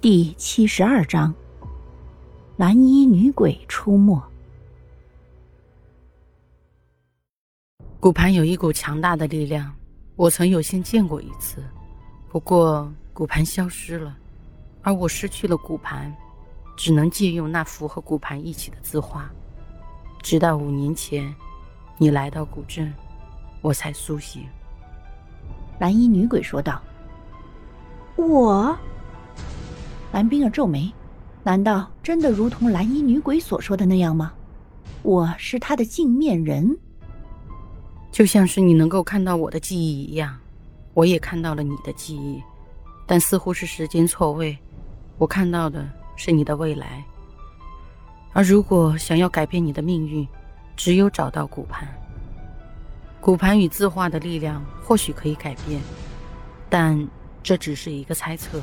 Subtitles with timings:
[0.00, 1.34] 第七十二章：
[2.56, 4.22] 蓝衣女鬼出没。
[7.98, 9.74] 骨盘有一股强大的力量，
[10.14, 11.64] 我曾有幸见过一次，
[12.28, 14.16] 不过骨盘消失了，
[14.82, 16.14] 而我失去了骨盘，
[16.76, 19.28] 只能借用那幅和骨盘一起的字画。
[20.22, 21.34] 直到五年前，
[21.96, 22.94] 你来到古镇，
[23.60, 24.46] 我才苏醒。
[25.80, 26.80] 蓝衣女鬼说道
[28.14, 28.78] ：“我。”
[30.12, 30.92] 蓝冰儿皱眉，
[31.42, 34.32] 难道真的如同蓝衣女鬼所说的那样吗？
[35.02, 36.76] 我是她的镜面人，
[38.10, 40.36] 就像是你能够看到我的记忆一样，
[40.94, 42.42] 我也看到了你的记忆，
[43.06, 44.58] 但似乎是时间错位，
[45.18, 47.04] 我看到的是你的未来。
[48.32, 50.26] 而如果想要改变你的命运，
[50.74, 51.86] 只有找到骨盘。
[53.20, 55.80] 骨盘与字画的力量或许可以改变，
[56.70, 57.08] 但
[57.42, 58.60] 这只是一个猜测。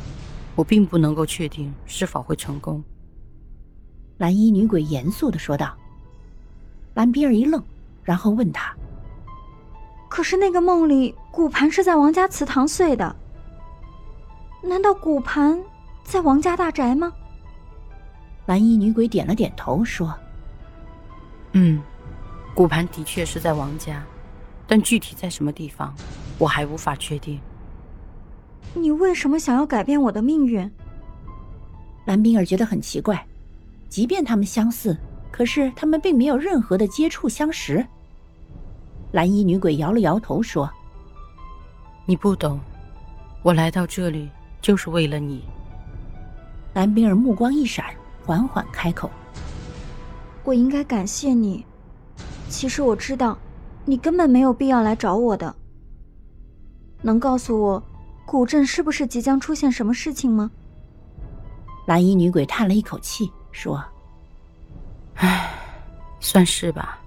[0.56, 2.84] 我并不能够确定是否会成功。”
[4.18, 5.76] 蓝衣女鬼严肃的说道。
[6.94, 7.62] 蓝冰儿一愣，
[8.04, 8.74] 然后问他
[10.08, 13.14] ：“可是那个梦里骨盘是在王家祠堂碎的，
[14.64, 15.62] 难道骨盘
[16.06, 17.12] 在王家大宅吗？”
[18.48, 20.18] 蓝衣女鬼点了点头，说
[21.52, 21.82] ：“嗯，
[22.54, 24.02] 骨盘的确是在王家，
[24.66, 25.94] 但具体在什么地方，
[26.38, 27.38] 我还无法确定。”
[28.76, 30.70] 你为什么想要改变我的命运？
[32.06, 33.26] 蓝冰儿觉得很奇怪，
[33.90, 34.96] 即便他们相似，
[35.32, 37.84] 可是他们并没有任何的接触相识。
[39.12, 40.70] 蓝衣女鬼摇了摇头说
[42.06, 42.60] ：“你不懂，
[43.42, 44.30] 我来到这里
[44.62, 45.44] 就是为了你。”
[46.76, 47.86] 蓝冰儿目光一闪，
[48.26, 49.10] 缓缓开口
[50.44, 51.66] ：“我应该感谢你。
[52.50, 53.38] 其实我知道，
[53.86, 55.56] 你根本没有必要来找我的。
[57.02, 57.82] 能告诉我？”
[58.26, 60.52] 古镇是不是即将出现什么事情吗？
[61.86, 63.84] 蓝衣女鬼叹了一口气，说
[65.16, 65.50] ：“唉，
[66.20, 67.00] 算是吧。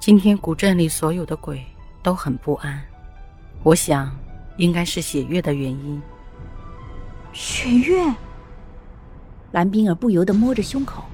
[0.00, 1.64] 今天古镇里所有的鬼
[2.02, 2.82] 都很不安，
[3.62, 4.12] 我想
[4.56, 6.02] 应该是血月的原因。”
[7.32, 8.12] 血月。
[9.52, 11.04] 蓝冰儿不由得摸着胸口，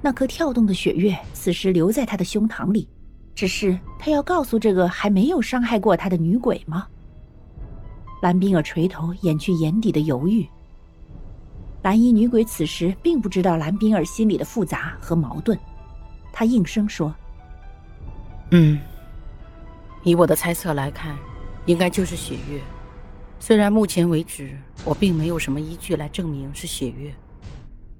[0.00, 2.88] 那颗跳动的血月此时留在她的胸膛里，
[3.34, 6.86] 只是她要告诉这个还没有伤害过她的女鬼吗？
[8.24, 10.48] 蓝冰儿垂头，掩去眼底的犹豫。
[11.82, 15.58] 蓝衣女鬼此时并不知道蓝冰儿心里的复杂和矛盾，
[16.32, 17.14] 她应声说
[18.50, 18.80] ：“嗯，
[20.04, 21.14] 以我的猜测来看，
[21.66, 22.62] 应该就是血月。
[23.38, 24.56] 虽然目前为止
[24.86, 27.14] 我并没有什么依据来证明是血月，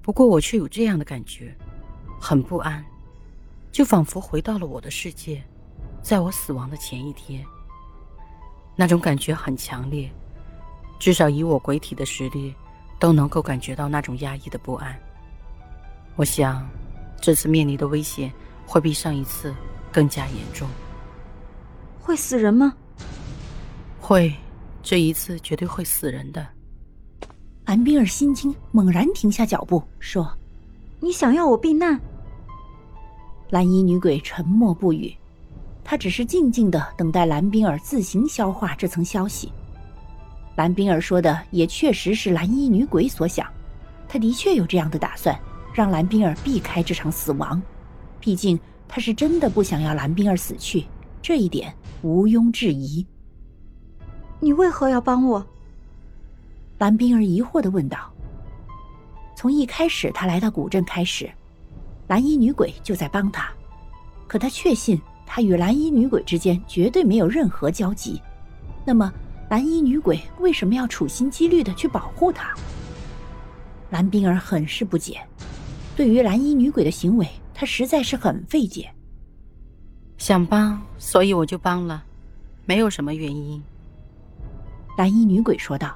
[0.01, 1.55] 不过我却有这样的感觉，
[2.19, 2.83] 很不安，
[3.71, 5.43] 就仿佛回到了我的世界，
[6.01, 7.45] 在我死亡的前一天。”
[8.75, 10.09] 那种感觉很强烈，
[10.99, 12.53] 至少以我鬼体的实力，
[12.99, 14.93] 都能够感觉到那种压抑的不安。
[16.15, 16.67] 我想，
[17.21, 18.31] 这次面临的危险
[18.65, 19.53] 会比上一次
[19.91, 20.67] 更加严重。
[22.01, 22.73] 会死人吗？
[23.99, 24.33] 会，
[24.83, 26.45] 这一次绝对会死人的。
[27.65, 30.31] 蓝冰儿心惊，猛然停下脚步，说
[31.01, 31.99] ：“你想要我避难？”
[33.49, 35.15] 蓝衣女鬼沉默不语。
[35.85, 39.51] 他只是静静的等待蓝冰儿自行消化这层消息。
[40.55, 43.47] 蓝冰儿说的也确实是蓝衣女鬼所想，
[44.07, 45.39] 她的确有这样的打算，
[45.73, 47.61] 让蓝冰儿避开这场死亡。
[48.19, 50.85] 毕竟他是真的不想要蓝冰儿死去，
[51.21, 51.71] 这一点
[52.01, 53.05] 毋庸置疑。
[54.39, 55.45] 你为何要帮我？
[56.79, 58.11] 蓝冰儿疑惑的问道。
[59.35, 61.29] 从一开始他来到古镇开始，
[62.07, 63.51] 蓝衣女鬼就在帮他，
[64.27, 64.99] 可他确信。
[65.25, 68.21] 他与蓝衣女鬼之间绝对没有任何交集，
[68.85, 69.11] 那么
[69.49, 72.53] 蓝衣女鬼为什么要处心积虑的去保护他？
[73.89, 75.19] 蓝冰儿很是不解，
[75.95, 78.89] 对于蓝衣女鬼的行为，她实在是很费解。
[80.17, 82.03] 想帮，所以我就帮了，
[82.65, 83.61] 没有什么原因。
[84.97, 85.95] 蓝衣女鬼说道。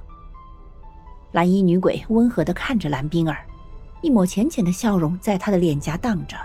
[1.31, 3.45] 蓝衣女鬼温和的看着蓝冰儿，
[4.01, 6.35] 一抹浅浅的笑容在她的脸颊荡着。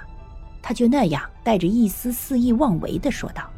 [0.67, 3.51] 他就那样带着一丝肆意妄为的说道：“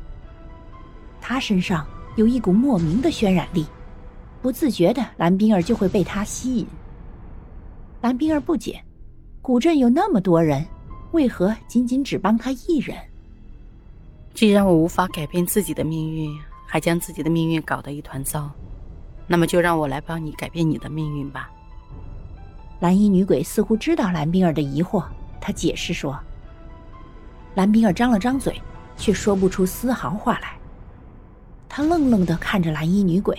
[1.22, 1.86] 他身上
[2.16, 3.64] 有一股莫名的渲染力，
[4.42, 6.66] 不自觉的蓝冰儿就会被他吸引。”
[8.02, 8.82] 蓝冰儿不解，
[9.40, 10.66] 古镇有那么多人，
[11.12, 12.98] 为何仅仅只帮他一人？
[14.34, 16.36] 既然我无法改变自己的命运，
[16.66, 18.50] 还将自己的命运搞得一团糟，
[19.28, 21.48] 那么就让我来帮你改变你的命运吧。
[22.80, 25.04] 蓝衣女鬼似乎知道蓝冰儿的疑惑，
[25.40, 26.18] 她解释说。
[27.56, 28.60] 蓝冰儿张了张嘴，
[28.98, 30.52] 却说不出丝毫话来。
[31.68, 33.34] 他愣愣的看着蓝衣女鬼，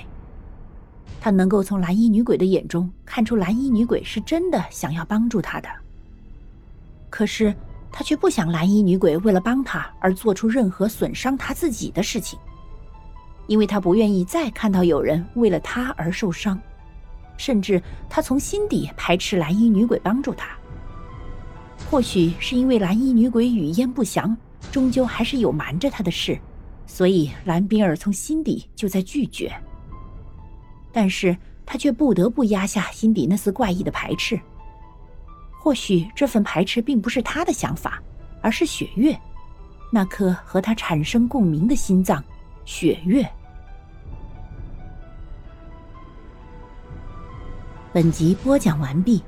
[1.22, 5.68] 他他能够从蓝衣女鬼的眼中看出蓝衣女鬼是真的想要帮助他的。
[7.10, 7.54] 可是
[7.92, 12.40] 他却不想蓝衣女鬼为了帮他而做出任何损伤他自己的事情，
[13.46, 16.58] 因为他不愿意再看到有人为了他而受伤，
[17.36, 20.57] 甚至他从心底排斥蓝衣女鬼帮助他。
[21.90, 24.36] 或许是因为蓝衣女鬼语焉不详，
[24.72, 26.38] 终究还是有瞒着他的事，
[26.86, 29.52] 所以蓝冰儿从心底就在拒绝。
[30.92, 31.36] 但是
[31.66, 34.40] 他却不得不压下心底那丝怪异的排斥。
[35.60, 38.02] 或许这份排斥并不是他的想法，
[38.42, 39.18] 而是雪月，
[39.92, 42.24] 那颗和他产生共鸣的心脏，
[42.66, 43.26] 雪月。
[47.94, 49.24] 本集播讲完毕，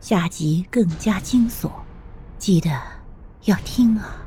[0.00, 1.70] 下集更加惊悚，
[2.44, 2.68] 记得
[3.44, 4.23] 要听啊！